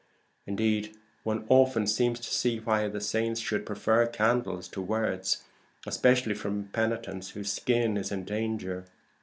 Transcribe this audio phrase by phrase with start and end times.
[0.47, 5.43] Indeed, one often seems to see why the saints should prefer candles to words,
[5.85, 8.85] especially from penitents whose skin is in danger.